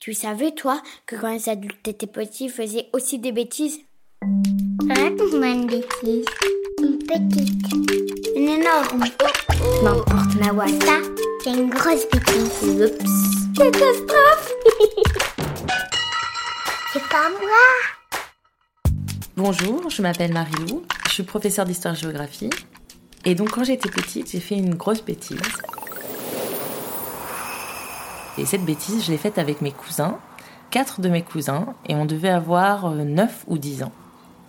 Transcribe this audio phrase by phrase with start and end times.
[0.00, 3.80] Tu savais, toi, que quand les adultes étaient petits, ils faisaient aussi des bêtises?
[4.88, 6.24] Raconte-moi une bêtise.
[6.78, 7.72] Une petite.
[8.34, 9.04] Une énorme.
[9.82, 11.02] N'importe, ma voix, ça,
[11.44, 12.80] C'est une grosse bêtise.
[12.80, 13.58] Oups.
[13.58, 14.54] Catastrophe
[16.94, 17.66] C'est pas moi.
[19.36, 22.48] Bonjour, je m'appelle Marie-Lou, je suis professeure d'histoire-géographie.
[23.26, 25.36] Et donc quand j'étais petite, j'ai fait une grosse bêtise.
[28.38, 30.18] Et cette bêtise, je l'ai faite avec mes cousins,
[30.70, 33.92] quatre de mes cousins, et on devait avoir 9 ou 10 ans.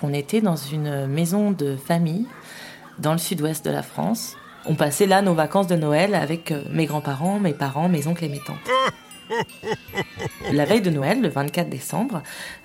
[0.03, 2.25] On était dans une maison de famille
[2.99, 4.35] dans le sud-ouest de la France.
[4.65, 8.25] On passait là nos vacances de Noël avec euh, mes grands-parents, mes parents, mes oncles
[8.25, 8.57] et mes tantes.
[10.51, 12.21] La veille de Noël, le 24 décembre,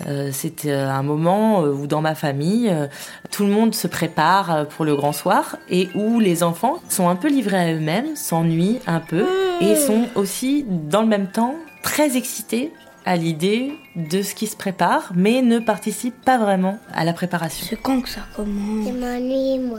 [0.07, 2.87] euh, c'était un moment euh, où dans ma famille, euh,
[3.31, 7.09] tout le monde se prépare euh, pour le grand soir et où les enfants sont
[7.09, 9.27] un peu livrés à eux-mêmes, s'ennuient un peu
[9.61, 12.73] et sont aussi dans le même temps très excités
[13.05, 17.65] à l'idée de ce qui se prépare, mais ne participent pas vraiment à la préparation.
[17.71, 18.89] C'est quand que ça commence?
[18.89, 19.79] Je m'ennuie, moi.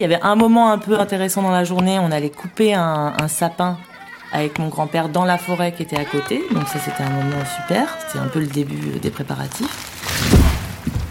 [0.00, 3.14] Il y avait un moment un peu intéressant dans la journée, on allait couper un,
[3.16, 3.78] un sapin
[4.34, 6.42] avec mon grand-père dans la forêt qui était à côté.
[6.52, 9.92] Donc ça c'était un moment super, c'était un peu le début des préparatifs.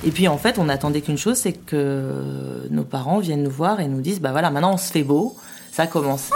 [0.03, 3.79] Et puis en fait on attendait qu'une chose, c'est que nos parents viennent nous voir
[3.79, 5.37] et nous disent bah voilà maintenant on se fait beau,
[5.71, 6.31] ça commence.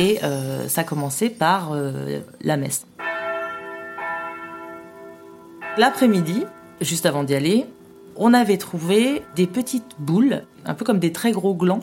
[0.00, 2.86] Et euh, ça commençait par euh, la messe.
[5.76, 6.44] L'après-midi,
[6.80, 7.66] juste avant d'y aller,
[8.16, 11.80] on avait trouvé des petites boules, un peu comme des très gros glands,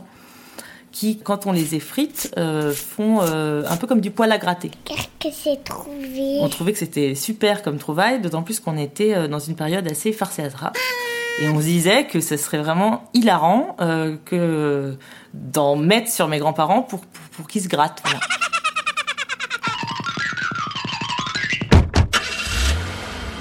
[0.91, 4.71] qui, quand on les effrite, euh, font euh, un peu comme du poil à gratter.
[4.83, 6.39] Qu'est-ce que c'est trouvé?
[6.41, 9.89] On trouvait que c'était super comme trouvaille, d'autant plus qu'on était euh, dans une période
[9.89, 10.73] assez farcéatra.
[11.41, 14.97] Et on se disait que ce serait vraiment hilarant euh, que
[15.33, 18.01] d'en mettre sur mes grands-parents pour, pour, pour qu'ils se grattent.
[18.03, 18.19] Voilà.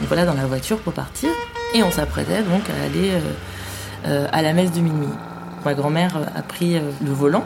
[0.07, 1.31] Voilà dans la voiture pour partir.
[1.75, 3.13] Et on s'apprêtait donc à aller
[4.05, 5.07] à la messe de minuit.
[5.65, 7.45] Ma grand-mère a pris euh, le volant.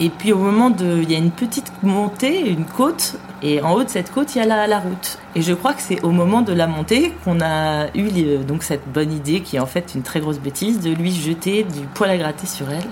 [0.00, 1.00] Et puis au moment de...
[1.02, 4.38] Il y a une petite montée, une côte, et en haut de cette côte, il
[4.38, 5.18] y a la, la route.
[5.36, 8.62] Et je crois que c'est au moment de la montée qu'on a eu euh, donc
[8.62, 11.86] cette bonne idée, qui est en fait une très grosse bêtise, de lui jeter du
[11.94, 12.88] poil à gratter sur elle.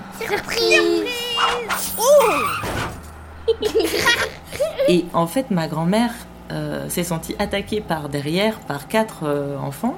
[4.87, 6.11] Et en fait, ma grand-mère
[6.51, 9.97] euh, s'est sentie attaquée par derrière par quatre euh, enfants.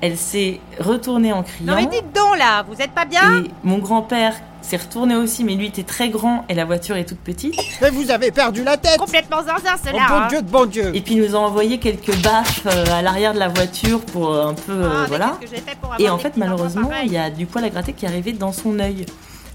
[0.00, 1.74] Elle s'est retournée en criant.
[1.74, 5.42] Non mais dites donc là, vous êtes pas bien Et mon grand-père s'est retourné aussi,
[5.44, 7.54] mais lui était très grand et la voiture est toute petite.
[7.82, 10.26] Mais vous avez perdu la tête Complètement zinzin Oh cela bon hein.
[10.28, 13.32] Dieu de bon Dieu Et puis il nous a envoyé quelques baffes euh, à l'arrière
[13.34, 15.36] de la voiture pour euh, un peu, euh, Ah, mais voilà.
[15.40, 17.12] qu'est-ce que j'ai fait pour avoir Et en des fait, petits enfants malheureusement, pareils il
[17.12, 19.06] y a du poil à gratter qui est arrivé dans son œil.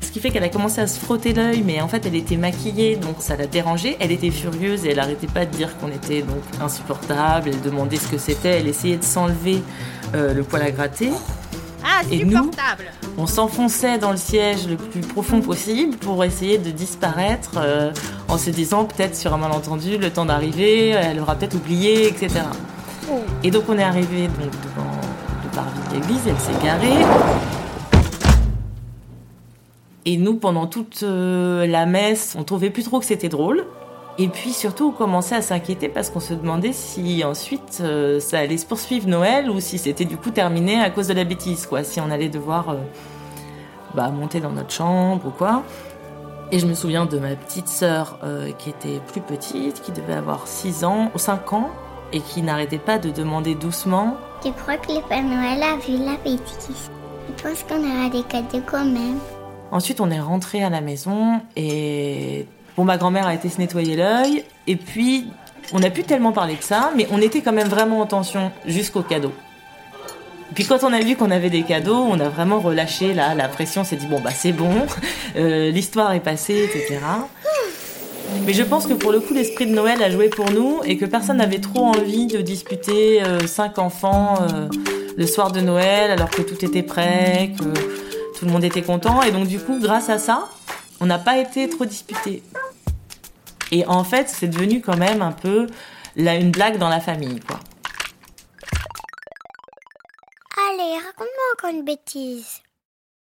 [0.05, 2.37] Ce qui fait qu'elle a commencé à se frotter l'œil, mais en fait, elle était
[2.37, 3.97] maquillée, donc ça l'a dérangée.
[3.99, 7.49] Elle était furieuse et elle arrêtait pas de dire qu'on était donc insupportable.
[7.49, 8.59] Elle demandait ce que c'était.
[8.59, 9.63] Elle essayait de s'enlever
[10.13, 11.09] euh, le poil à gratter.
[11.83, 12.51] Ah, Et nous
[13.17, 17.91] On s'enfonçait dans le siège le plus profond possible pour essayer de disparaître euh,
[18.27, 22.41] en se disant peut-être sur un malentendu, le temps d'arriver, elle aura peut-être oublié, etc.
[23.43, 24.91] Et donc on est arrivé donc devant
[25.43, 27.05] le parvis de l'église, elle s'est garée.
[30.05, 33.65] Et nous, pendant toute euh, la messe, on trouvait plus trop que c'était drôle.
[34.17, 38.39] Et puis surtout, on commençait à s'inquiéter parce qu'on se demandait si ensuite euh, ça
[38.39, 41.65] allait se poursuivre Noël ou si c'était du coup terminé à cause de la bêtise,
[41.65, 41.83] quoi.
[41.83, 42.75] Si on allait devoir euh,
[43.95, 45.63] bah, monter dans notre chambre ou quoi.
[46.51, 48.19] Et je me souviens de ma petite sœur
[48.59, 51.71] qui était plus petite, qui devait avoir 6 ans ou 5 ans
[52.13, 55.97] et qui n'arrêtait pas de demander doucement Tu crois que le Père Noël a vu
[55.97, 56.91] la bêtise?
[57.27, 59.17] Je pense qu'on aura des cadeaux quand même.
[59.71, 62.45] Ensuite, on est rentré à la maison et
[62.77, 64.43] bon, ma grand-mère a été se nettoyer l'œil.
[64.67, 65.27] Et puis,
[65.73, 68.51] on n'a plus tellement parlé de ça, mais on était quand même vraiment en tension
[68.65, 69.31] jusqu'au cadeau.
[70.53, 73.47] Puis quand on a vu qu'on avait des cadeaux, on a vraiment relâché là, la
[73.47, 74.71] pression, on s'est dit bon bah c'est bon,
[75.35, 76.99] euh, l'histoire est passée, etc.
[78.45, 80.97] Mais je pense que pour le coup l'esprit de Noël a joué pour nous et
[80.97, 84.69] que personne n'avait trop envie de disputer euh, cinq enfants euh,
[85.17, 88.04] le soir de Noël alors que tout était prêt, que
[88.37, 90.49] tout le monde était content et donc du coup grâce à ça
[90.99, 92.43] on n'a pas été trop disputés.
[93.71, 95.67] Et en fait c'est devenu quand même un peu
[96.15, 97.59] là une blague dans la famille quoi.
[100.57, 102.61] Allez, raconte-moi encore une bêtise.